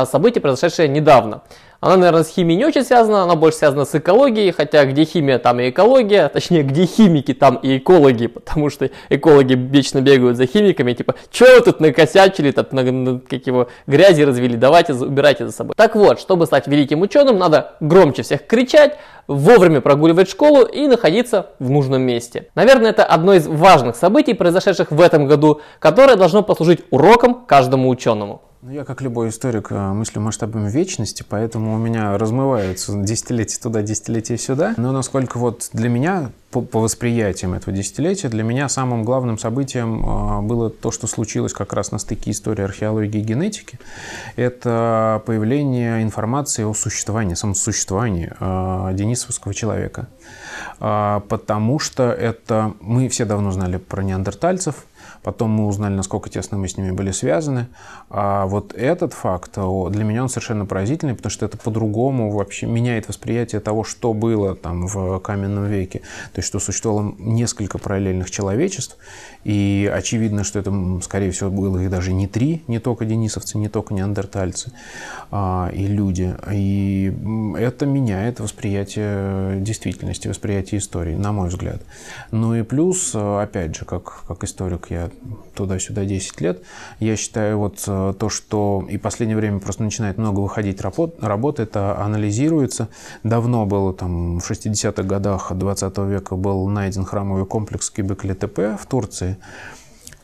событие, 0.06 0.42
произошедшее 0.42 0.88
недавно. 0.88 1.42
Она, 1.82 1.98
наверное, 1.98 2.24
с 2.24 2.30
химией 2.30 2.60
не 2.60 2.66
очень 2.66 2.84
связана, 2.84 3.24
она 3.24 3.36
больше 3.36 3.58
связана 3.58 3.86
с 3.86 3.96
экологией, 3.96 4.52
хотя 4.52 4.86
где 4.86 5.04
химия, 5.04 5.40
там 5.40 5.60
и 5.60 5.72
экология, 5.72 6.30
точнее, 6.34 6.62
где 6.62 6.86
химики, 6.86 7.34
там 7.34 7.56
и 7.56 7.80
экологи, 7.80 8.28
потому 8.28 8.70
что 8.70 8.92
экологи 9.10 9.56
вечно 9.56 10.00
бегают 10.00 10.38
за 10.38 10.46
химиками, 10.46 10.94
типа, 10.94 11.16
что 11.32 11.46
вы 11.46 11.62
тут 11.62 11.80
накосячили, 11.80 12.52
тут 12.52 12.72
на, 12.72 12.84
на, 12.84 13.20
как 13.20 13.48
его, 13.48 13.68
грязи 13.88 14.22
развели, 14.22 14.58
давайте 14.58 14.94
убирайте 14.94 15.48
за 15.48 15.52
собой. 15.52 15.74
Так 15.76 15.96
вот, 15.96 16.20
чтобы 16.20 16.46
стать 16.46 16.68
великим 16.68 17.02
ученым, 17.02 17.40
надо 17.40 17.74
громче 17.80 18.22
всех 18.22 18.46
кричать, 18.46 19.00
вовремя 19.26 19.82
прогуливать 19.82 20.30
школу 20.30 20.64
и 20.66 20.86
находиться 20.86 21.48
в 21.58 21.72
нужном 21.72 22.04
месте. 22.04 22.50
Наверное, 22.54 22.92
это 22.92 23.04
одно 23.06 23.34
из 23.34 23.48
важных 23.48 23.96
событий, 23.96 24.36
произошедших 24.36 24.92
в 24.92 25.02
этом 25.02 25.26
году, 25.26 25.62
которое 25.80 26.16
должно 26.16 26.44
послужить 26.44 26.82
уроком 26.92 27.44
каждому 27.48 27.90
ученому. 27.90 28.44
Ну, 28.64 28.70
я, 28.70 28.86
как 28.86 29.02
любой 29.02 29.30
историк, 29.30 29.72
э, 29.72 29.92
мыслю 29.92 30.22
масштабами 30.22 30.70
вечности, 30.70 31.26
поэтому 31.28 31.74
у 31.74 31.80
меня 31.80 32.16
размываются 32.16 32.96
десятилетия 32.96 33.60
туда, 33.60 33.82
десятилетия 33.82 34.38
сюда. 34.38 34.76
Но 34.78 34.92
насколько 34.92 35.40
вот 35.40 35.72
для 35.74 35.90
меня, 35.90 36.30
по, 36.52 36.62
по 36.62 36.80
восприятиям 36.80 37.56
этого 37.56 37.76
десятилетия, 37.76 38.30
для 38.30 38.44
меня 38.44 38.70
самым 38.70 39.04
главным 39.04 39.40
событием 39.40 40.06
э, 40.06 40.42
было 40.44 40.70
то, 40.70 40.92
что 40.92 41.08
случилось 41.08 41.54
как 41.54 41.74
раз 41.74 41.92
на 41.92 41.98
стыке 41.98 42.30
истории 42.30 42.64
археологии 42.64 43.20
и 43.20 43.24
генетики. 43.24 43.80
Это 44.36 45.24
появление 45.26 46.04
информации 46.04 46.64
о 46.64 46.76
существовании, 46.76 47.34
самосуществовании 47.34 48.32
э, 48.40 48.94
денисовского 48.94 49.56
человека. 49.56 50.08
Потому 50.78 51.80
что 51.80 52.12
это 52.12 52.74
мы 52.82 53.08
все 53.10 53.26
давно 53.26 53.52
знали 53.52 53.78
про 53.78 54.04
неандертальцев, 54.04 54.86
Потом 55.24 55.52
мы 55.52 55.68
узнали, 55.68 55.94
насколько 55.94 56.30
тесно 56.30 56.58
мы 56.58 56.68
с 56.68 56.78
ними 56.78 56.92
были 56.92 57.12
связаны. 57.12 57.68
А 58.10 58.46
вот 58.48 58.74
этот 58.74 59.14
факт, 59.14 59.54
для 59.56 60.04
меня 60.04 60.24
он 60.24 60.30
совершенно 60.30 60.66
поразительный, 60.66 61.14
потому 61.16 61.32
что 61.32 61.46
это 61.46 61.58
по-другому 61.58 62.32
вообще 62.32 62.66
меняет 62.66 63.08
восприятие 63.08 63.62
того, 63.62 63.84
что 63.84 64.14
было 64.14 64.56
там 64.56 64.88
в 64.88 65.20
каменном 65.20 65.66
веке. 65.66 66.00
То 66.34 66.40
есть, 66.40 66.48
что 66.48 66.60
существовало 66.60 67.14
несколько 67.20 67.78
параллельных 67.78 68.32
человечеств, 68.32 68.98
и 69.44 69.92
очевидно, 69.94 70.44
что 70.44 70.60
это, 70.60 70.74
скорее 71.02 71.32
всего, 71.32 71.50
было 71.50 71.80
их 71.80 71.90
даже 71.90 72.14
не 72.14 72.28
три, 72.28 72.64
не 72.68 72.80
только 72.80 73.06
денисовцы, 73.06 73.58
не 73.58 73.70
только 73.70 73.94
неандертальцы 73.94 74.72
а, 75.32 75.70
и 75.74 75.88
люди. 75.88 76.36
И 76.52 77.14
это 77.58 77.86
меняет 77.86 78.40
восприятие 78.40 79.60
действительности, 79.62 80.28
восприятие 80.28 80.80
истории, 80.80 81.16
на 81.16 81.32
мой 81.32 81.50
взгляд. 81.50 81.82
Ну 82.32 82.56
и 82.56 82.64
плюс, 82.64 83.16
опять 83.16 83.76
же, 83.76 83.86
как, 83.86 84.24
как 84.28 84.44
историк 84.44 84.88
я 84.90 85.10
туда-сюда 85.56 86.06
10 86.06 86.42
лет. 86.42 86.64
Я 87.00 87.16
считаю, 87.16 87.58
вот 87.58 87.84
э, 87.88 88.14
то, 88.18 88.30
что 88.30 88.86
и 88.90 88.98
в 88.98 89.02
последнее 89.02 89.38
время 89.38 89.60
просто 89.60 89.84
начинает 89.84 90.18
много 90.18 90.40
выходить 90.40 90.82
работ, 90.82 91.16
работ 91.22 91.60
это 91.60 92.00
анализируется. 92.00 92.90
Давно 93.24 93.66
было, 93.66 93.94
там, 93.94 94.40
в 94.40 94.50
60-х 94.50 95.04
годах 95.04 95.52
20 95.54 95.98
века 96.00 96.36
был 96.36 96.68
найден 96.68 97.06
храмовый 97.06 97.46
комплекс 97.46 97.90
Кибекли-ТП 97.90 98.78
в 98.80 98.86
Турции, 98.88 99.31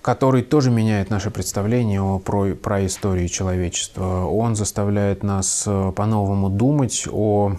который 0.01 0.41
тоже 0.41 0.71
меняет 0.71 1.09
наше 1.09 1.31
представление 1.31 2.01
о, 2.01 2.19
про, 2.19 2.55
про 2.55 2.85
истории 2.85 3.27
человечества. 3.27 4.25
Он 4.25 4.55
заставляет 4.55 5.21
нас 5.21 5.65
э, 5.67 5.91
по-новому 5.93 6.49
думать 6.49 7.07
о 7.11 7.57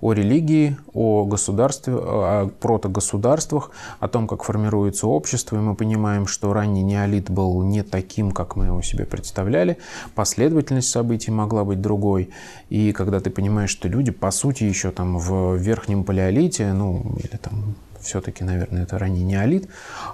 о 0.00 0.12
религии, 0.12 0.76
о 0.92 1.24
государстве, 1.24 1.94
о 1.94 2.48
протогосударствах, 2.60 3.70
о 4.00 4.08
том, 4.08 4.26
как 4.26 4.42
формируется 4.42 5.06
общество, 5.06 5.56
и 5.56 5.60
мы 5.60 5.74
понимаем, 5.74 6.26
что 6.26 6.52
ранний 6.52 6.82
неолит 6.82 7.30
был 7.30 7.62
не 7.62 7.82
таким, 7.82 8.30
как 8.30 8.56
мы 8.56 8.66
его 8.66 8.82
себе 8.82 9.04
представляли, 9.04 9.78
последовательность 10.14 10.88
событий 10.88 11.30
могла 11.30 11.64
быть 11.64 11.80
другой, 11.80 12.30
и 12.68 12.92
когда 12.92 13.20
ты 13.20 13.30
понимаешь, 13.30 13.70
что 13.70 13.88
люди, 13.88 14.10
по 14.10 14.30
сути, 14.30 14.64
еще 14.64 14.90
там 14.90 15.18
в 15.18 15.56
верхнем 15.56 16.04
палеолите, 16.04 16.72
ну, 16.72 17.16
или 17.18 17.36
там 17.36 17.74
все-таки, 18.04 18.44
наверное, 18.44 18.84
это 18.84 18.98
ранний 18.98 19.22
неолит, 19.22 19.68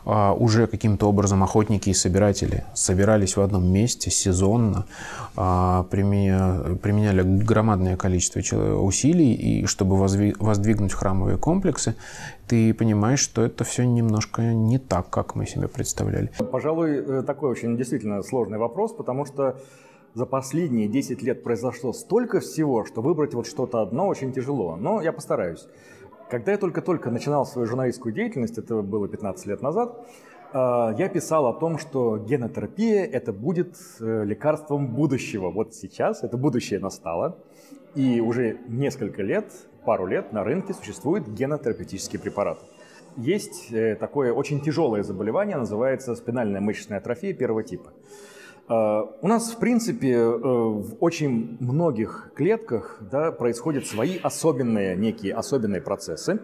а, 0.05 0.33
уже 0.33 0.67
каким-то 0.67 1.09
образом 1.09 1.43
охотники 1.43 1.91
и 1.91 1.95
собиратели 1.95 2.65
собирались 2.75 3.37
в 3.37 3.41
одном 3.41 3.71
месте 3.71 4.11
сезонно, 4.11 4.87
а, 5.37 5.85
применя, 5.91 6.77
применяли 6.83 7.23
громадное 7.23 7.97
количество 7.97 8.41
усилий, 8.81 9.35
и 9.35 9.67
чтобы 9.67 9.97
воздвигнуть 9.97 10.93
храмовые 10.93 11.37
комплексы, 11.37 11.95
ты 12.49 12.75
понимаешь, 12.75 13.21
что 13.21 13.43
это 13.43 13.65
все 13.65 13.85
немножко 13.85 14.43
не 14.43 14.79
так, 14.79 15.09
как 15.11 15.37
мы 15.37 15.47
себе 15.47 15.69
представляли. 15.69 16.31
Пожалуй, 16.51 16.97
э, 16.97 17.23
такой 17.23 17.51
очень 17.51 17.77
действительно 17.77 18.23
сложный 18.23 18.59
вопрос, 18.59 18.93
потому 18.93 19.25
что 19.25 19.57
за 20.15 20.27
последние 20.27 20.89
10 20.89 21.23
лет 21.23 21.43
произошло 21.45 21.93
столько 21.93 22.41
всего, 22.41 22.85
что 22.85 23.03
выбрать 23.03 23.35
вот 23.35 23.47
что-то 23.47 23.81
одно 23.81 24.09
очень 24.09 24.33
тяжело. 24.33 24.77
Но 24.77 25.01
я 25.01 25.13
постараюсь. 25.13 25.67
Когда 26.31 26.53
я 26.53 26.59
только-только 26.59 27.11
начинал 27.11 27.45
свою 27.45 27.67
журналистскую 27.67 28.15
деятельность, 28.15 28.57
это 28.57 28.83
было 28.83 29.09
15 29.09 29.47
лет 29.47 29.63
назад, 29.63 30.07
э, 30.53 30.95
я 30.97 31.09
писал 31.09 31.47
о 31.49 31.53
том, 31.53 31.77
что 31.77 32.19
генотерапия– 32.19 33.05
это 33.13 33.33
будет 33.33 33.77
э, 34.01 34.25
лекарством 34.25 34.87
будущего. 34.87 35.51
Вот 35.51 35.75
сейчас 35.75 36.23
это 36.23 36.37
будущее 36.37 36.79
настало, 36.79 37.37
и 37.97 38.21
уже 38.21 38.59
несколько 38.69 39.23
лет, 39.23 39.47
пару 39.85 40.07
лет 40.07 40.33
на 40.33 40.45
рынке 40.45 40.73
существуют 40.73 41.27
генотерапевтические 41.27 42.21
препараты. 42.21 42.65
Есть 43.17 43.73
э, 43.73 43.97
такое 43.97 44.33
очень 44.33 44.61
тяжелое 44.61 45.03
заболевание, 45.03 45.57
называется 45.57 46.15
спинальная 46.15 46.61
мышечная 46.61 46.99
атрофия 46.99 47.35
первого 47.35 47.65
типа. 47.65 47.91
Э, 48.71 49.03
у 49.21 49.27
нас, 49.27 49.51
в 49.51 49.59
принципе, 49.59 50.15
э, 50.15 50.31
в 50.31 50.97
очень 51.01 51.57
многих 51.59 52.31
клетках 52.37 52.99
да, 53.11 53.33
происходят 53.33 53.87
свои 53.87 54.17
особенные, 54.19 54.97
некие 54.97 55.35
особенные 55.35 55.81
процессы, 55.81 56.39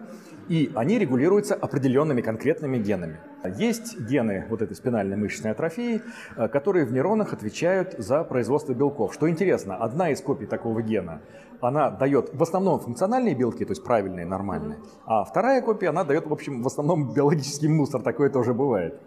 и 0.49 0.69
они 0.75 0.99
регулируются 0.99 1.55
определенными 1.55 2.21
конкретными 2.21 2.77
генами. 2.77 3.19
Есть 3.57 3.99
гены 3.99 4.45
вот 4.49 4.61
этой 4.61 4.75
спинальной 4.75 5.15
мышечной 5.15 5.51
атрофии, 5.51 6.01
э, 6.35 6.49
которые 6.49 6.85
в 6.85 6.91
нейронах 6.91 7.31
отвечают 7.31 7.95
за 7.97 8.25
производство 8.25 8.73
белков. 8.73 9.13
Что 9.13 9.29
интересно, 9.29 9.77
одна 9.77 10.09
из 10.09 10.19
копий 10.19 10.47
такого 10.47 10.81
гена, 10.81 11.21
она 11.61 11.89
дает 11.89 12.31
в 12.33 12.43
основном 12.43 12.81
функциональные 12.81 13.35
белки, 13.35 13.63
то 13.63 13.71
есть 13.71 13.85
правильные, 13.85 14.25
нормальные, 14.25 14.79
а 15.05 15.23
вторая 15.23 15.61
копия, 15.61 15.89
она 15.89 16.03
дает, 16.03 16.27
в 16.27 16.33
общем, 16.33 16.61
в 16.61 16.67
основном 16.67 17.13
биологический 17.13 17.69
мусор, 17.69 18.01
такое 18.01 18.29
тоже 18.29 18.53
бывает. 18.53 18.99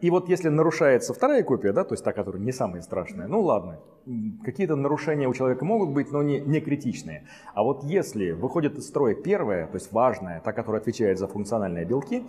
И 0.00 0.10
вот 0.10 0.28
если 0.28 0.48
нарушается 0.48 1.12
вторая 1.12 1.42
копия, 1.42 1.72
да, 1.72 1.84
то 1.84 1.94
есть 1.94 2.04
та, 2.04 2.12
которая 2.12 2.42
не 2.42 2.52
самая 2.52 2.80
страшная, 2.82 3.26
ну 3.26 3.40
ладно, 3.40 3.80
какие-то 4.44 4.76
нарушения 4.76 5.28
у 5.28 5.34
человека 5.34 5.64
могут 5.64 5.90
быть, 5.90 6.10
но 6.10 6.22
не, 6.22 6.40
не 6.40 6.60
критичные. 6.60 7.26
А 7.54 7.62
вот 7.62 7.84
если 7.84 8.30
выходит 8.30 8.78
из 8.78 8.88
строя 8.88 9.14
первая, 9.14 9.66
то 9.66 9.76
есть 9.76 9.92
важная, 9.92 10.40
та, 10.40 10.52
которая 10.52 10.80
отвечает 10.80 11.18
за 11.18 11.26
функциональные 11.26 11.84
белки, 11.84 12.24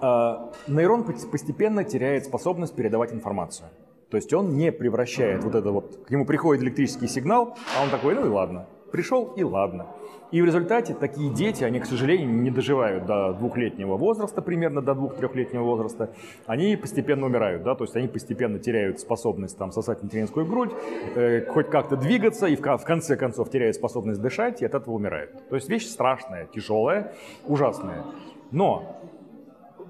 э, 0.00 0.34
нейрон 0.66 1.04
постепенно 1.04 1.84
теряет 1.84 2.24
способность 2.26 2.74
передавать 2.74 3.12
информацию. 3.12 3.68
То 4.10 4.16
есть 4.16 4.32
он 4.32 4.56
не 4.56 4.72
превращает 4.72 5.44
вот 5.44 5.54
это 5.54 5.70
вот, 5.70 6.06
к 6.06 6.10
нему 6.10 6.24
приходит 6.24 6.62
электрический 6.62 7.08
сигнал, 7.08 7.56
а 7.78 7.84
он 7.84 7.90
такой, 7.90 8.14
ну 8.14 8.26
и 8.26 8.28
ладно, 8.28 8.66
пришел 8.90 9.32
и 9.36 9.42
ладно. 9.42 9.86
И 10.30 10.42
в 10.42 10.44
результате 10.44 10.94
такие 10.94 11.32
дети, 11.32 11.64
они, 11.64 11.80
к 11.80 11.86
сожалению, 11.86 12.28
не 12.28 12.50
доживают 12.50 13.06
до 13.06 13.32
двухлетнего 13.32 13.96
возраста, 13.96 14.42
примерно 14.42 14.82
до 14.82 14.94
двух-трехлетнего 14.94 15.62
возраста, 15.62 16.10
они 16.46 16.76
постепенно 16.76 17.26
умирают, 17.26 17.62
да, 17.62 17.74
то 17.74 17.84
есть 17.84 17.96
они 17.96 18.08
постепенно 18.08 18.58
теряют 18.58 19.00
способность 19.00 19.56
там 19.56 19.72
сосать 19.72 20.02
материнскую 20.02 20.44
грудь, 20.44 20.72
э, 21.14 21.46
хоть 21.46 21.70
как-то 21.70 21.96
двигаться, 21.96 22.46
и 22.46 22.56
в, 22.56 22.60
в 22.60 22.84
конце 22.84 23.16
концов 23.16 23.50
теряют 23.50 23.76
способность 23.76 24.20
дышать, 24.20 24.60
и 24.60 24.66
от 24.66 24.74
этого 24.74 24.94
умирают. 24.94 25.48
То 25.48 25.56
есть 25.56 25.68
вещь 25.70 25.86
страшная, 25.86 26.46
тяжелая, 26.46 27.14
ужасная. 27.46 28.04
Но 28.50 29.00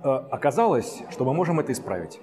э, 0.05 0.09
оказалось, 0.09 1.03
что 1.11 1.25
мы 1.25 1.35
можем 1.35 1.59
это 1.59 1.73
исправить. 1.73 2.21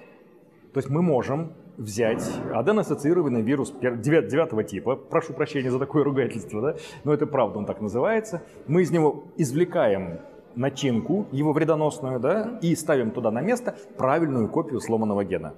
То 0.72 0.78
есть 0.78 0.88
мы 0.88 1.02
можем 1.02 1.52
взять 1.76 2.28
аденоассоциированный 2.52 3.42
вирус 3.42 3.72
девятого 3.80 4.64
типа, 4.64 4.96
прошу 4.96 5.32
прощения 5.32 5.70
за 5.70 5.78
такое 5.78 6.04
ругательство, 6.04 6.60
да, 6.60 6.76
но 7.04 7.12
это 7.12 7.26
правда, 7.26 7.58
он 7.58 7.66
так 7.66 7.80
называется, 7.80 8.42
мы 8.66 8.82
из 8.82 8.90
него 8.90 9.24
извлекаем 9.36 10.20
начинку, 10.56 11.26
его 11.32 11.52
вредоносную, 11.52 12.18
да, 12.18 12.58
и 12.62 12.74
ставим 12.74 13.10
туда 13.10 13.30
на 13.30 13.42
место 13.42 13.76
правильную 13.96 14.48
копию 14.48 14.80
сломанного 14.80 15.24
гена. 15.24 15.54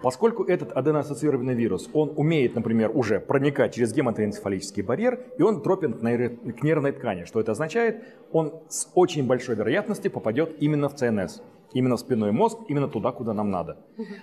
Поскольку 0.00 0.44
этот 0.44 0.72
аденоассоциированный 0.72 1.54
вирус, 1.54 1.90
он 1.92 2.12
умеет, 2.14 2.54
например, 2.54 2.92
уже 2.94 3.18
проникать 3.18 3.74
через 3.74 3.92
гематоэнцефалический 3.92 4.82
барьер, 4.82 5.20
и 5.38 5.42
он 5.42 5.60
тропен 5.60 5.94
к, 5.94 6.62
нервной 6.62 6.92
ткани. 6.92 7.24
Что 7.24 7.40
это 7.40 7.52
означает? 7.52 8.04
Он 8.30 8.54
с 8.68 8.88
очень 8.94 9.26
большой 9.26 9.56
вероятностью 9.56 10.12
попадет 10.12 10.54
именно 10.60 10.88
в 10.88 10.94
ЦНС 10.94 11.42
именно 11.72 11.96
в 11.96 12.00
спинной 12.00 12.32
мозг, 12.32 12.58
именно 12.68 12.88
туда, 12.88 13.12
куда 13.12 13.34
нам 13.34 13.50
надо. 13.50 13.76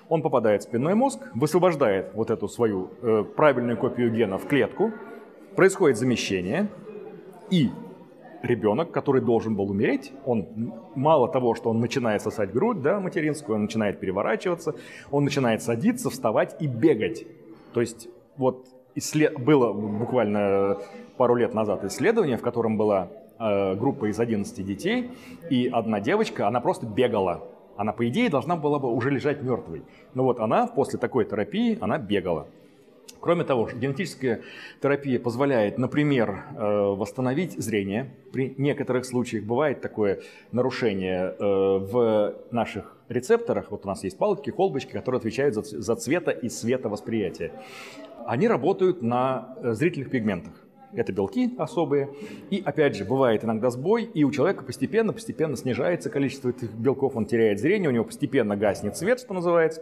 Он 0.10 0.22
попадает 0.22 0.62
в 0.62 0.64
спинной 0.64 0.96
мозг, 0.96 1.20
высвобождает 1.34 2.14
вот 2.14 2.32
эту 2.32 2.48
свою 2.48 2.90
э, 3.02 3.24
правильную 3.36 3.78
копию 3.78 4.12
гена 4.12 4.38
в 4.38 4.48
клетку, 4.48 4.92
происходит 5.56 5.98
замещение, 5.98 6.68
и 7.50 7.70
ребенок, 8.42 8.92
который 8.92 9.22
должен 9.22 9.56
был 9.56 9.70
умереть, 9.70 10.12
он 10.26 10.74
мало 10.96 11.28
того, 11.28 11.56
что 11.56 11.70
он 11.70 11.80
начинает 11.80 12.22
сосать 12.22 12.52
грудь, 12.52 12.82
да, 12.82 13.00
материнскую, 13.00 13.56
он 13.56 13.64
начинает 13.64 14.00
переворачиваться, 14.00 14.76
он 15.12 15.24
начинает 15.24 15.62
садиться, 15.62 16.10
вставать 16.10 16.56
и 16.60 16.68
бегать. 16.68 17.26
То 17.74 17.82
есть 17.82 18.10
вот 18.38 18.68
исслед... 18.96 19.38
было 19.40 19.74
буквально 19.74 20.78
пару 21.18 21.36
лет 21.36 21.54
назад 21.54 21.84
исследование, 21.86 22.38
в 22.38 22.42
котором 22.42 22.78
была 22.78 23.10
группа 23.38 24.10
из 24.10 24.20
11 24.20 24.66
детей, 24.66 25.12
и 25.50 25.68
одна 25.68 26.00
девочка, 26.00 26.48
она 26.48 26.62
просто 26.62 26.86
бегала. 26.86 27.44
Она, 27.78 27.92
по 27.92 28.08
идее, 28.08 28.30
должна 28.30 28.56
была 28.56 28.80
бы 28.80 28.90
уже 28.92 29.10
лежать 29.10 29.42
мертвой. 29.42 29.84
Но 30.14 30.24
вот 30.24 30.40
она 30.40 30.68
после 30.68 30.98
такой 30.98 31.26
терапии, 31.26 31.78
она 31.82 31.98
бегала. 31.98 32.48
Кроме 33.26 33.44
того, 33.44 33.68
генетическая 33.74 34.42
терапия 34.82 35.20
позволяет, 35.20 35.80
например, 35.80 36.44
э, 36.56 36.62
восстановить 36.96 37.54
зрение. 37.54 38.12
При 38.32 38.54
некоторых 38.58 39.04
случаях 39.04 39.46
бывает 39.46 39.82
такое 39.82 40.22
нарушение 40.52 41.34
э, 41.34 41.36
в 41.40 42.36
наших 42.52 42.96
рецепторах. 43.10 43.72
Вот 43.72 43.86
у 43.86 43.88
нас 43.88 44.04
есть 44.04 44.20
палочки, 44.20 44.52
колбочки, 44.52 44.92
которые 44.92 45.18
отвечают 45.20 45.56
за 45.56 45.96
цвета 45.96 46.30
и 46.30 46.50
световосприятие. 46.50 47.52
Они 48.28 48.48
работают 48.48 49.02
на 49.02 49.56
э, 49.58 49.74
зрительных 49.74 50.12
пигментах. 50.12 50.54
Это 50.94 51.12
белки 51.12 51.54
особые. 51.58 52.10
И 52.50 52.62
опять 52.66 52.96
же, 52.96 53.06
бывает 53.06 53.44
иногда 53.44 53.70
сбой, 53.70 54.04
и 54.04 54.24
у 54.24 54.32
человека 54.32 54.64
постепенно-постепенно 54.64 55.58
снижается 55.58 56.10
количество 56.10 56.50
этих 56.50 56.72
белков, 56.72 57.16
он 57.16 57.26
теряет 57.26 57.60
зрение, 57.60 57.90
у 57.90 57.94
него 57.94 58.06
постепенно 58.06 58.56
гаснет 58.56 58.98
свет, 58.98 59.20
что 59.20 59.34
называется, 59.34 59.82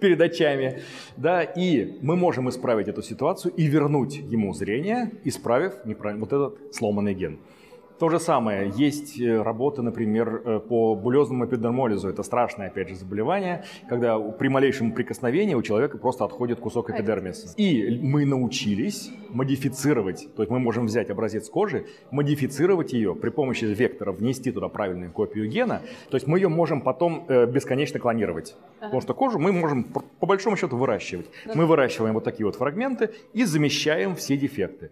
перед 0.00 0.20
очами, 0.20 0.80
да, 1.16 1.42
и 1.42 1.98
мы 2.00 2.16
можем 2.16 2.48
исправить 2.48 2.88
эту 2.88 3.02
ситуацию 3.02 3.52
и 3.54 3.66
вернуть 3.66 4.16
ему 4.16 4.54
зрение, 4.54 5.12
исправив 5.24 5.74
вот 5.84 6.32
этот 6.32 6.74
сломанный 6.74 7.14
ген. 7.14 7.38
То 8.00 8.08
же 8.08 8.18
самое, 8.18 8.72
есть 8.74 9.20
э, 9.20 9.42
работы, 9.42 9.82
например, 9.82 10.42
э, 10.42 10.60
по 10.60 10.94
булезному 10.94 11.44
эпидермолизу. 11.44 12.08
Это 12.08 12.22
страшное, 12.22 12.68
опять 12.68 12.88
же, 12.88 12.94
заболевание, 12.94 13.64
когда 13.90 14.18
при 14.18 14.48
малейшем 14.48 14.92
прикосновении 14.92 15.54
у 15.54 15.60
человека 15.60 15.98
просто 15.98 16.24
отходит 16.24 16.60
кусок 16.60 16.88
эпидермиса. 16.88 17.52
И 17.58 18.00
мы 18.02 18.24
научились 18.24 19.10
модифицировать, 19.28 20.28
то 20.34 20.42
есть 20.42 20.50
мы 20.50 20.58
можем 20.58 20.86
взять 20.86 21.10
образец 21.10 21.50
кожи, 21.50 21.84
модифицировать 22.10 22.94
ее 22.94 23.14
при 23.14 23.28
помощи 23.28 23.66
вектора, 23.66 24.12
внести 24.12 24.50
туда 24.50 24.68
правильную 24.68 25.12
копию 25.12 25.46
гена, 25.50 25.82
то 26.08 26.16
есть 26.16 26.26
мы 26.26 26.38
ее 26.38 26.48
можем 26.48 26.80
потом 26.80 27.26
э, 27.28 27.44
бесконечно 27.44 28.00
клонировать. 28.00 28.56
Ага. 28.78 28.86
Потому 28.86 29.02
что 29.02 29.12
кожу 29.12 29.38
мы 29.38 29.52
можем 29.52 29.84
по 29.84 30.26
большому 30.26 30.56
счету 30.56 30.78
выращивать. 30.78 31.26
Да. 31.44 31.52
Мы 31.54 31.66
выращиваем 31.66 32.14
вот 32.14 32.24
такие 32.24 32.46
вот 32.46 32.56
фрагменты 32.56 33.10
и 33.34 33.44
замещаем 33.44 34.16
все 34.16 34.38
дефекты 34.38 34.90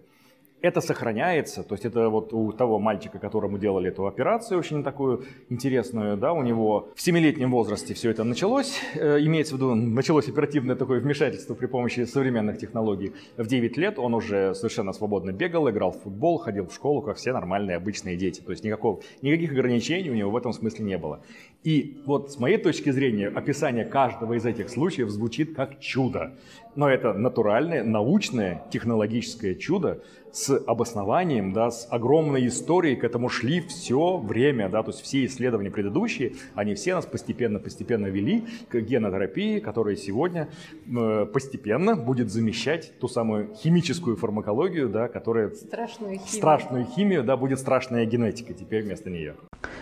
это 0.60 0.80
сохраняется, 0.80 1.62
то 1.62 1.74
есть 1.74 1.84
это 1.84 2.08
вот 2.08 2.32
у 2.32 2.52
того 2.52 2.78
мальчика, 2.78 3.18
которому 3.18 3.58
делали 3.58 3.88
эту 3.88 4.06
операцию, 4.06 4.58
очень 4.58 4.82
такую 4.82 5.24
интересную, 5.50 6.16
да, 6.16 6.32
у 6.32 6.42
него 6.42 6.88
в 6.94 7.00
семилетнем 7.00 7.50
возрасте 7.50 7.94
все 7.94 8.10
это 8.10 8.24
началось, 8.24 8.80
э, 8.94 9.18
имеется 9.20 9.54
в 9.54 9.58
виду, 9.58 9.74
началось 9.74 10.28
оперативное 10.28 10.74
такое 10.74 11.00
вмешательство 11.00 11.54
при 11.54 11.66
помощи 11.66 12.04
современных 12.04 12.58
технологий. 12.58 13.12
В 13.36 13.46
9 13.46 13.76
лет 13.76 13.98
он 13.98 14.14
уже 14.14 14.54
совершенно 14.54 14.92
свободно 14.92 15.32
бегал, 15.32 15.70
играл 15.70 15.92
в 15.92 16.02
футбол, 16.02 16.38
ходил 16.38 16.66
в 16.66 16.74
школу, 16.74 17.02
как 17.02 17.16
все 17.16 17.32
нормальные 17.32 17.76
обычные 17.76 18.16
дети, 18.16 18.40
то 18.40 18.50
есть 18.50 18.64
никакого, 18.64 19.00
никаких 19.22 19.52
ограничений 19.52 20.10
у 20.10 20.14
него 20.14 20.30
в 20.30 20.36
этом 20.36 20.52
смысле 20.52 20.84
не 20.84 20.98
было. 20.98 21.20
И 21.62 22.02
вот 22.06 22.32
с 22.32 22.38
моей 22.38 22.58
точки 22.58 22.90
зрения 22.90 23.28
описание 23.28 23.84
каждого 23.84 24.34
из 24.34 24.44
этих 24.44 24.70
случаев 24.70 25.10
звучит 25.10 25.54
как 25.54 25.80
чудо. 25.80 26.34
Но 26.78 26.88
это 26.88 27.12
натуральное, 27.12 27.82
научное, 27.82 28.62
технологическое 28.70 29.56
чудо 29.56 30.00
с 30.30 30.56
обоснованием, 30.64 31.52
да, 31.52 31.72
с 31.72 31.88
огромной 31.90 32.46
историей 32.46 32.94
к 32.94 33.02
этому 33.02 33.28
шли 33.28 33.60
все 33.62 34.16
время, 34.16 34.68
да, 34.68 34.84
то 34.84 34.90
есть 34.90 35.02
все 35.02 35.26
исследования 35.26 35.72
предыдущие, 35.72 36.34
они 36.54 36.76
все 36.76 36.94
нас 36.94 37.04
постепенно-постепенно 37.04 38.06
вели 38.06 38.46
к 38.68 38.78
генотерапии, 38.78 39.58
которая 39.58 39.96
сегодня 39.96 40.50
э, 40.86 41.26
постепенно 41.26 41.96
будет 41.96 42.30
замещать 42.30 42.96
ту 43.00 43.08
самую 43.08 43.52
химическую 43.56 44.16
фармакологию, 44.16 44.88
да, 44.88 45.08
которая... 45.08 45.50
Страшную 45.50 46.18
химию. 46.18 46.28
Страшную 46.28 46.84
химию, 46.84 47.24
да, 47.24 47.36
будет 47.36 47.58
страшная 47.58 48.06
генетика 48.06 48.54
теперь 48.54 48.84
вместо 48.84 49.10
нее. 49.10 49.34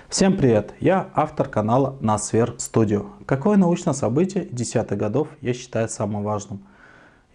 Всем 0.08 0.34
привет! 0.34 0.72
Я 0.80 1.10
автор 1.14 1.46
канала 1.46 1.98
Насфер 2.00 2.54
Studio. 2.56 3.04
Какое 3.26 3.58
научное 3.58 3.92
событие 3.92 4.46
десятых 4.50 4.96
годов 4.96 5.28
я 5.42 5.52
считаю 5.52 5.90
самым 5.90 6.22
важным? 6.22 6.62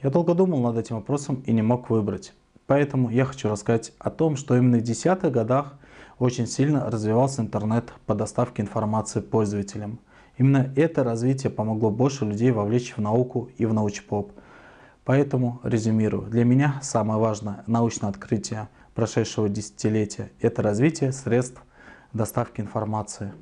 Я 0.03 0.09
долго 0.09 0.33
думал 0.33 0.61
над 0.61 0.77
этим 0.77 0.95
вопросом 0.95 1.43
и 1.45 1.51
не 1.51 1.61
мог 1.61 1.91
выбрать. 1.91 2.33
Поэтому 2.65 3.09
я 3.09 3.25
хочу 3.25 3.49
рассказать 3.49 3.93
о 3.99 4.09
том, 4.09 4.35
что 4.35 4.55
именно 4.55 4.79
в 4.79 4.81
десятых 4.81 5.31
годах 5.31 5.77
очень 6.17 6.47
сильно 6.47 6.89
развивался 6.89 7.41
интернет 7.41 7.93
по 8.07 8.15
доставке 8.15 8.63
информации 8.63 9.19
пользователям. 9.19 9.99
Именно 10.37 10.73
это 10.75 11.03
развитие 11.03 11.51
помогло 11.51 11.91
больше 11.91 12.25
людей 12.25 12.49
вовлечь 12.49 12.95
в 12.97 13.01
науку 13.01 13.49
и 13.57 13.65
в 13.67 13.73
научпоп. 13.73 14.31
Поэтому 15.05 15.59
резюмирую. 15.63 16.29
Для 16.29 16.45
меня 16.45 16.79
самое 16.81 17.19
важное 17.19 17.63
научное 17.67 18.09
открытие 18.09 18.69
прошедшего 18.95 19.49
десятилетия– 19.49 20.31
это 20.41 20.63
развитие 20.63 21.11
средств 21.11 21.61
доставки 22.13 22.59
информации. 22.61 23.33